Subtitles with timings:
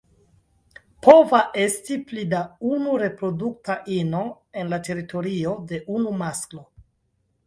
[1.07, 2.39] Pova esti pli da
[2.77, 4.21] unu reprodukta ino
[4.63, 6.63] en la teritorio de unu masklo.